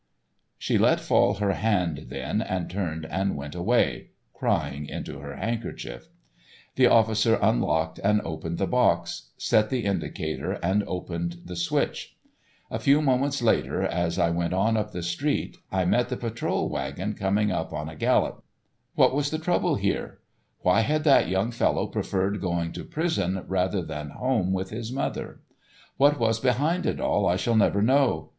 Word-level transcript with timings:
She 0.57 0.79
let 0.79 0.99
fall 0.99 1.35
her 1.35 1.53
hand 1.53 2.07
then 2.09 2.41
and 2.41 2.71
turned 2.71 3.05
and 3.05 3.35
went 3.35 3.53
away, 3.53 4.09
crying 4.33 4.87
into 4.87 5.19
her 5.19 5.35
handkerchief. 5.35 6.07
The 6.73 6.87
officer 6.87 7.37
unlocked 7.39 7.99
and 8.03 8.19
opened 8.21 8.57
the 8.57 8.65
box, 8.65 9.29
set 9.37 9.69
the 9.69 9.85
indicator 9.85 10.53
and 10.63 10.83
opened 10.87 11.41
the 11.45 11.55
switch. 11.55 12.17
A 12.71 12.79
few 12.79 12.99
moments 13.03 13.43
later, 13.43 13.83
as 13.83 14.17
I 14.17 14.31
went 14.31 14.53
on 14.53 14.75
up 14.75 14.91
the 14.91 15.03
street, 15.03 15.57
I 15.71 15.85
met 15.85 16.09
the 16.09 16.17
patrol 16.17 16.67
wagon 16.67 17.13
coming 17.13 17.51
up 17.51 17.71
on 17.71 17.87
a 17.87 17.95
gallop. 17.95 18.43
What 18.95 19.13
was 19.13 19.29
the 19.29 19.37
trouble 19.37 19.75
here? 19.75 20.17
Why 20.61 20.79
had 20.81 21.03
that 21.03 21.29
young 21.29 21.51
fellow 21.51 21.85
preferred 21.85 22.41
going 22.41 22.71
to 22.71 22.83
prison 22.83 23.45
rather 23.47 23.83
than 23.83 24.09
home 24.09 24.51
with 24.51 24.71
his 24.71 24.91
mother? 24.91 25.41
What 25.97 26.17
was 26.17 26.39
behind 26.39 26.87
it 26.87 26.99
all 26.99 27.27
I 27.27 27.35
shall 27.35 27.55
never 27.55 27.83
know. 27.83 28.29